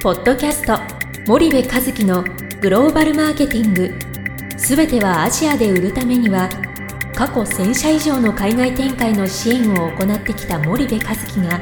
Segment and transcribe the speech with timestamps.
[0.00, 0.78] ポッドキャスト
[1.26, 2.22] 森部和樹の
[2.60, 3.92] グローバルマーケティング。
[4.56, 6.48] すべてはアジアで売るためには
[7.16, 11.60] 過去1000社以上の海外展開の支援を行ってきた森部和樹が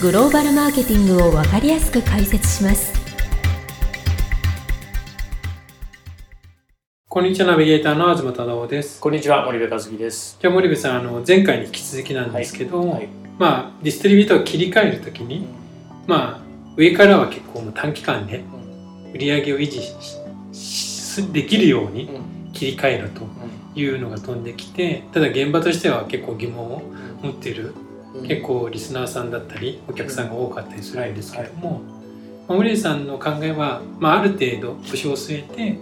[0.00, 2.94] グローバルマーケティングを分かりやすく解説します。
[7.08, 9.00] こんにちはナビゲーターの東忠夫です。
[9.00, 10.38] こんにちは森部和樹です。
[10.40, 13.08] じゃあ森部さんあの前回に引き続きなんですけど、はいはい。
[13.40, 15.48] まあディストリビューターを切り替えるときに、
[16.06, 16.45] まあ
[16.76, 18.44] 上からは結構もう短期間で
[19.14, 22.10] 売り上げを維持できるように
[22.52, 23.22] 切り替えると
[23.78, 26.82] いうのが飛んできてただ現場としては結構疑問を
[27.22, 27.74] 持っている
[28.26, 31.82] 結構リスナーさんだったりお客さんが多かったりするんですけども、
[32.48, 35.78] まあ森部さんの考えは、まあ、ある程度腰を据えて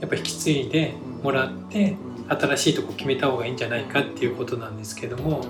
[0.00, 1.96] やっぱ引き継いでもらって
[2.28, 5.44] 新しいとこ決めた方がいいんじゃないかっていうことなんですけども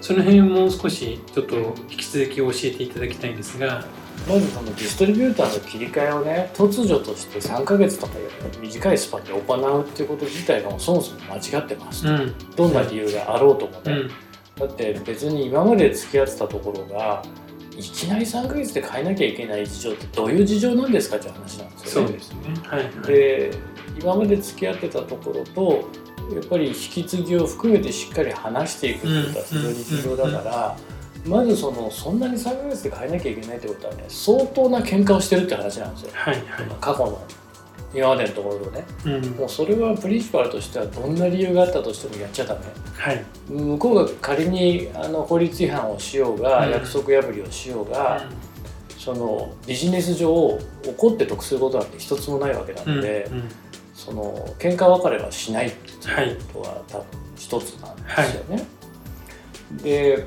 [0.00, 1.56] その辺もう少しちょっと
[1.90, 3.84] 引き続き教えていただきたいんですが
[4.28, 8.12] まずそのディストリビューターの切り替えをね突如として3ヶ月とか
[8.60, 12.34] 短いスパンで行うっていうこと自体がもうそもそも間違ってます、うん。
[12.56, 14.10] どんな理由があろうともね、うん。
[14.56, 17.22] だって別に今まで付き合ってたところが
[17.76, 22.08] いきなり3ヶ月で変えなきゃいけない事情ってどういう事情なんですかっていう話なんですよね。
[22.08, 22.38] そうですね。
[22.64, 22.92] はいはい。
[23.06, 23.50] で
[24.00, 25.88] 今まで付き合ってたところと
[26.34, 30.76] やっぱり引き継ぎを含めてしっかり話していくってことは非常に重要だから、
[31.24, 36.44] まずそのそんなに3ヶ月で変えなきゃいけないってことはね相当な喧嘩をしてるって話なんですよ、はいはい。
[36.80, 37.22] 過去の
[37.94, 38.84] 今までのところとね。
[39.04, 39.24] うん。
[39.32, 42.60] もうそれはプリンシパルとしてはどんな理由があったとしてもやっちゃダメ。
[42.96, 43.24] はい。
[43.48, 46.72] 向こうが仮にあの法律違反をしようが、うん。
[46.72, 48.24] 約束破りをしようが、
[48.98, 53.48] そのビジネス上怒って得することなんて一つもないわけなうんので、うん。
[53.94, 58.64] その喧嘩別れはしないってはいいうことは多分一つなんですよね。
[59.82, 60.24] で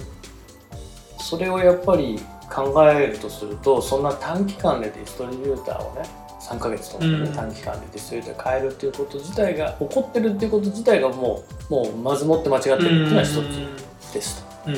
[1.25, 2.19] それをやっぱり
[2.53, 6.07] 考えるとするとそんな短期間でディストリビューターをね
[6.39, 7.33] 3ヶ月とかね、うん。
[7.33, 14.71] 短期間でディストリビューター変えるっていうこと自体が起こってるっていうこと自体がもうもうまずもって間違ってるっていうのは一つですと。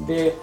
[0.00, 0.06] うん。
[0.06, 0.34] で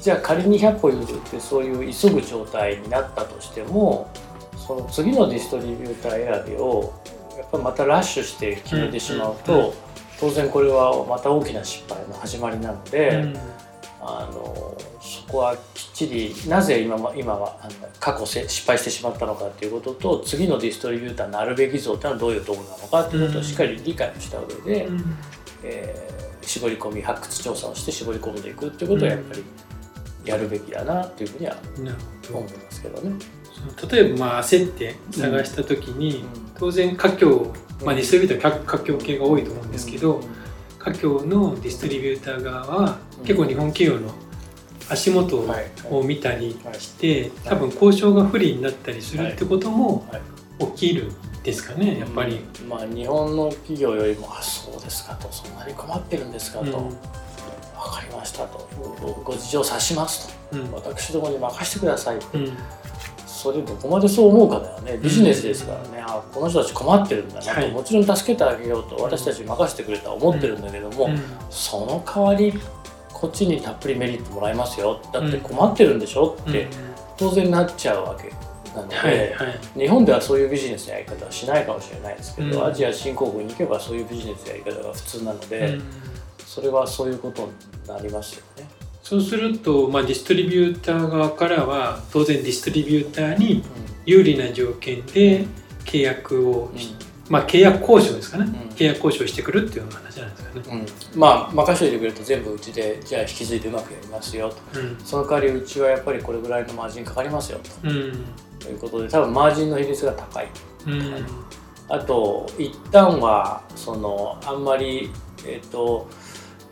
[0.00, 4.08] じゃあ仮に100歩譲ってそういう急ぐ状態になったとしても
[4.56, 6.94] その次のディストリビューター選びを
[7.36, 9.74] やっぱりまたラッシュして決めてしまうと、
[10.20, 13.36] 当然これはまた大きな失敗の始まりなので、うん
[14.06, 25.16] あのそこはきっちりなぜ今は今はあの過去せ失敗してしまったのかっていうことと次のディストリビューターのあるべき像っていうのはどういうところなのかっていうことをしっかり理解をした上で、うん。
[25.62, 29.44] えー絞り込み発掘調査をして絞り込んでいくっていうことはやっぱり
[30.24, 31.56] やるべきだなっていうふうには
[32.30, 33.18] 思いますけどね。
[33.80, 36.24] ど例えばまあ焦って探した時に、
[36.58, 37.52] 当然華僑、
[37.84, 40.20] まあ、ディストリビューターは華僑系が多いと思うんですけど、
[40.86, 43.24] 華僑のディストリビューター側はうん。
[43.24, 44.12] 結構日本企業の
[44.88, 45.70] 足元はい。
[45.90, 46.80] を見たりはい。
[46.80, 50.22] して多分交渉が不利になったりするってこともはい。
[50.76, 52.40] 起きるんですかねやっぱり。
[52.62, 52.68] うん。
[52.68, 56.70] まあ日本の企業よりも「あそうですか」と「そんなに困ってるんですか」と「うん。
[56.70, 56.96] 分
[57.94, 58.68] かりました」と。
[59.02, 60.56] ご「ご事情察します」と。
[60.58, 62.52] うん「私どもに任せてください」うん
[63.46, 64.98] それどこまでそう思うかだよね。
[65.00, 67.70] ビジネスですからね、あこの人たち困ってるんだなと、はい。
[67.70, 71.20] もちろん助けてあげようと私たちに任せてくれとは思ってるんだけども、うん。
[71.48, 72.52] その代わり
[73.12, 75.00] こっちにたっぷりメリットもらいますよ。
[75.12, 76.36] だって困ってるんでしょ？
[76.40, 76.66] って
[77.16, 78.30] 当然なっちゃうわけ
[78.74, 79.44] なので、はいは
[79.76, 79.78] い。
[79.78, 82.66] 日本ではそういうビジネスのやり方はしないかもしれないですけど、うん。
[82.66, 85.82] アジア新興国に行けばそういうビジネスのやり方が普通なので、うん。
[86.44, 87.52] それはそういうことに
[87.86, 88.55] なりますよね。
[89.08, 93.62] そうすると、まあ、ディストリビューター側からは当然ディストリビューターに
[94.04, 95.46] 有利な条件で
[95.84, 96.92] 契約をし、
[97.28, 98.48] まあ、契約交渉ですかね、ん。
[98.70, 100.62] 契約交渉してくるっていう話なんですよね。
[101.14, 101.20] うん。
[101.20, 104.80] まあ任せておいてくれると全部うちでじゃあ引き継いでうまくやりますよと。
[104.80, 104.98] うん。
[105.04, 108.12] その代わりうちはやっぱりこれぐらいのマージンかかりますようん。
[108.58, 110.48] ということで多分マージンの比率が高い
[110.88, 111.26] うん。
[111.88, 115.10] あと一旦はそのあんまり
[115.46, 116.08] えっ、と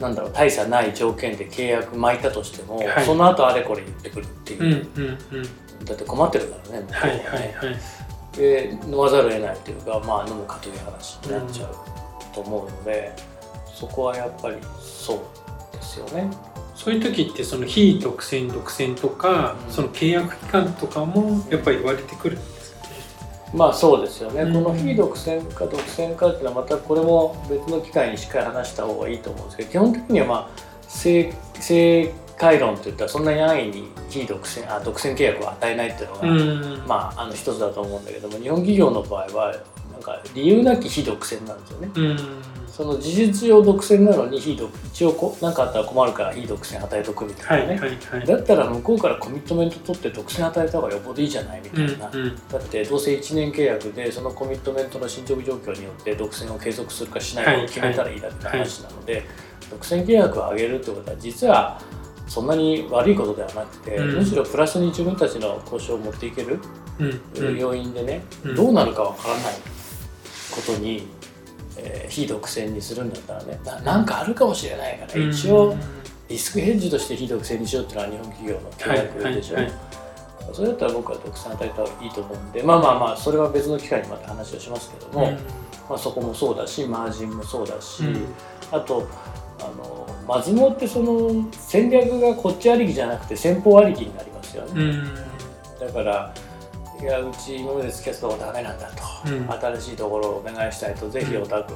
[0.00, 3.04] なんだろう大差ない条件で契約巻いたとしても、はい。
[3.04, 5.84] その後あれこれ言ってくるっていう、うんうんうん。
[5.84, 8.36] だって困ってるからね向こうはいねはいはい。
[8.36, 11.74] で飲まざるを得ないというかまあ飲むかという話になっちゃう
[12.34, 13.14] と思うので、
[13.72, 16.30] そこはやっぱりそうですよね。
[16.74, 19.72] そういう時ってその非独占独占とか、うん。
[19.72, 22.36] その契約期間とかもやっぱり言われてくる。
[22.36, 22.63] んです。
[23.54, 24.64] まあそうですよね、うん。
[24.64, 30.48] この非独占か独占かっていうのはまたこれも別の機会にしっかり話した方がいいと思うんですけど基本的にはまあ
[30.88, 36.86] 正正解論といったらそんなに安易に非独占あ独占契約を与えないっていうのが、うん。
[36.88, 39.54] まああの一つだと思うんだけども日本企業の場合は
[40.04, 41.90] か理由なき非独占なんですよね。
[41.94, 42.18] うん。
[42.68, 48.26] その事実上独占なのに非独一応こ何かあったら困るから非独占与えとくみたなね、はいいはいはい。
[48.26, 52.36] だったら向こうからコミットメント取って独占与えた方がよっぽどいいじゃないみたいな、うんうん。
[52.48, 59.24] だってどうせ1年契約でそのコミットメントの進捗状況によって独占を継続するかしないかを決めたらいいだけの話なので、
[59.70, 61.80] 独占契約を上げるってことは実は
[62.26, 64.16] そんなに悪いことではなくて、うん。
[64.16, 66.58] むしろプラスに自分たちの交渉を持っていける
[67.56, 68.54] 要因でね、うん。
[68.56, 69.54] どうなるかわからない
[70.54, 71.08] ことに、
[71.76, 75.74] えー非独占にするんだったらねななんかあるかもしれないから一応
[76.28, 79.72] リスクヘッジとして非独占にしようっていうのは日本企業の契約でしょ、はいはい
[80.52, 85.32] それだったら僕は独占与えた方がいいと思うんでまあまあまあそれは別の機会にまた話をしますけども、
[85.88, 88.26] まあ、そこもそうだしマージンもそうだし、うん。
[88.70, 89.08] あと
[89.60, 95.14] あのマズモってその戦略がこっちありきじゃなくて先方ありきになりますよね、うん。
[95.80, 96.34] だから
[97.08, 99.50] うち今まで付き合ってたことダメなんだと、うん。
[99.52, 101.72] 新しいところをお願いしたいとぜひお宅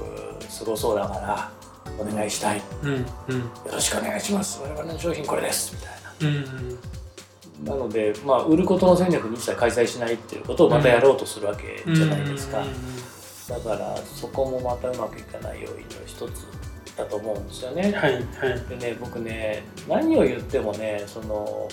[0.48, 1.50] すごそうだから
[1.98, 3.04] お願いしたい、ようんうん。
[3.72, 4.60] ろしくお願いします。
[4.62, 5.74] 我々の商品これです。
[5.74, 6.38] みたいな。
[6.38, 6.78] うん
[7.64, 12.62] なので、まあ、売ることの戦略に一切開催しないっていうことをまたやろうとするわけじゃないですか、
[13.48, 16.46] だからそこもまたうまくいかない要因の一つ
[16.96, 17.90] だと思うんですよね。
[17.92, 18.22] はいはい。
[18.68, 21.68] でね僕ね何を言ってもねその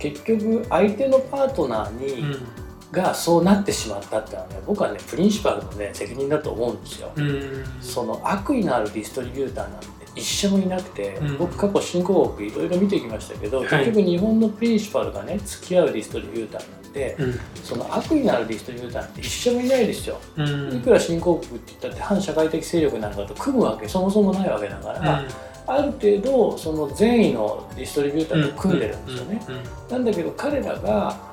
[0.00, 2.46] 結局相手のパートナーに、うん
[2.92, 7.10] がそうなってしまったってのはね僕はねプリンシパルのね責任だと思うんですよ。
[7.16, 7.64] うん。
[7.80, 11.38] その悪意のあるディストリビューターなんて一社もいなくて、うん。
[11.38, 13.68] 僕過去新興国いろいろ見てきましたけど、はい。
[13.68, 17.40] 結局日本のプリンシパルがね付き合うディストリビューターなんて、うん。
[17.62, 20.18] その悪意のあるディストリビューターなんて一社もいないですよ。
[20.36, 20.76] うん。
[20.76, 25.24] いくら新興国って言ったって反社会的勢力なんかと組むわけそもそもないわけだから、
[25.68, 29.42] ある程度その善意のディストリビューターと組んでるんですよね。
[29.90, 31.25] なんだけど彼らが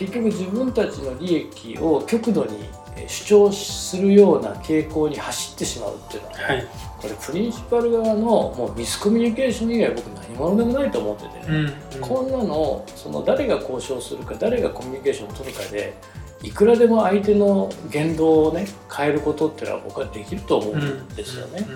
[0.00, 6.68] 結局自分たちの利益を極度にえー主張するような傾向に走ってしまうっていうのは、ねはい。
[7.00, 15.94] これプリンシパル側のもうミスコミュニケーション以外僕何者でもないと思っててね、うんこんなのその誰が交渉するか誰がコミュニケーションを取るかで
[16.42, 21.66] いくらでも相手の言動をね変えることっていうのは僕はできると思うんですよね。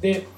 [0.00, 0.28] で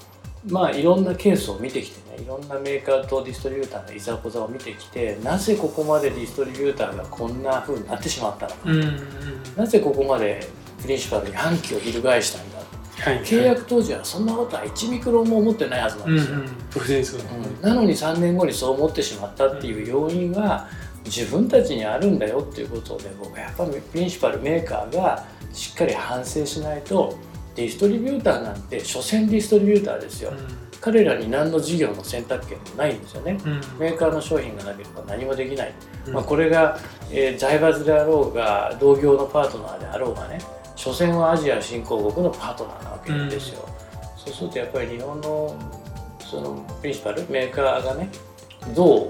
[0.49, 8.69] まあいろんなケースを見てきてねいろんなメーカーとディストリビューターのいざこざを見てきてなぜここまでディストリビューターがこんな風になってしまったのか、
[9.55, 10.47] なぜここまで
[10.81, 12.61] プリンシパルに反旗を翻したんだ。
[13.01, 16.45] はい契約当時はそんなことは1ミクロンも思ってないはずなんですよ、うんうん。
[16.45, 16.49] う
[17.33, 17.61] うん。
[17.61, 20.67] なのに3年後にそう思ってしまったっていう要因は
[21.05, 27.17] 自分たちにあるんだよっていうことをね僕はやっぱりプリンシパルメーカーがしっかり反省しないと
[27.55, 30.31] ディストリビューターなんて所詮ディストリビューターですよ、
[30.79, 33.37] 彼らに何の事業の選択権もないんですよね。
[33.45, 33.61] うん。
[33.77, 35.73] メーカーの商品がなければ何もできない、
[36.07, 36.13] うん。
[36.13, 36.77] まあ、これが、
[37.11, 40.39] えー財閥であろうが同業のパートナーであろうがね
[40.75, 43.67] 所詮はアジア新興国のパートナーなわけですよ、
[44.17, 45.55] そうするとやっぱり日本の
[46.19, 48.09] そのプリンシパルメーカーがね
[48.75, 49.07] どう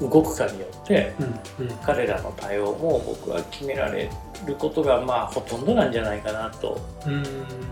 [0.00, 1.14] 動くかによって
[1.58, 1.76] うんうん。
[1.84, 4.10] 彼らの対応も僕は決められ
[4.46, 7.24] ることがまあほとんどなんじゃないかなとうん。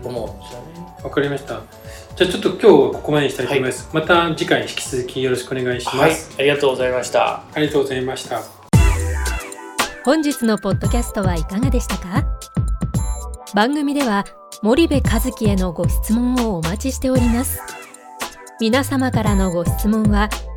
[0.03, 0.93] 思うんですよね。
[1.03, 1.61] わかりました。
[2.15, 7.37] じゃあちょっと今日はここまでにしたいと思います、また次回引き続きよろしくお願いします、はい、ありがとうございました。
[7.37, 8.41] ありがとうございました。
[10.03, 12.25] 本日のポッドキャストはいかがでしたか？
[13.55, 14.25] 番組では
[14.61, 17.59] 森部和樹へのご質問をお待ちしております。
[18.59, 20.29] 皆様からのご質問は